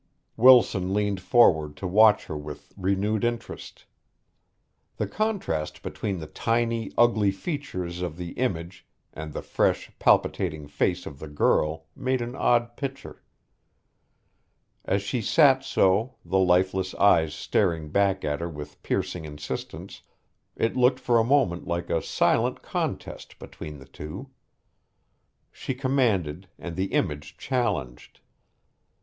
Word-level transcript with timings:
Wilson 0.35 0.95
leaned 0.95 1.21
forward 1.21 1.77
to 1.77 1.85
watch 1.85 2.25
her 2.25 2.35
with 2.35 2.73
renewed 2.75 3.23
interest. 3.23 3.85
The 4.97 5.05
contrast 5.05 5.83
between 5.83 6.17
the 6.17 6.25
tiny, 6.25 6.91
ugly 6.97 7.29
features 7.29 8.01
of 8.01 8.17
the 8.17 8.31
image 8.31 8.87
and 9.13 9.31
the 9.31 9.43
fresh, 9.43 9.91
palpitating 9.99 10.67
face 10.67 11.05
of 11.05 11.19
the 11.19 11.27
girl 11.27 11.85
made 11.95 12.19
an 12.19 12.35
odd 12.35 12.75
picture. 12.77 13.21
As 14.85 15.03
she 15.03 15.21
sat 15.21 15.63
so, 15.63 16.15
the 16.25 16.39
lifeless 16.39 16.95
eyes 16.95 17.35
staring 17.35 17.91
back 17.91 18.25
at 18.25 18.41
her 18.41 18.49
with 18.49 18.81
piercing 18.81 19.23
insistence, 19.23 20.01
it 20.55 20.75
looked 20.75 20.99
for 20.99 21.19
a 21.19 21.23
moment 21.23 21.67
like 21.67 21.91
a 21.91 22.01
silent 22.01 22.63
contest 22.63 23.37
between 23.37 23.77
the 23.77 23.85
two. 23.85 24.31
She 25.51 25.75
commanded 25.75 26.47
and 26.57 26.75
the 26.75 26.85
image 26.87 27.37
challenged. 27.37 28.19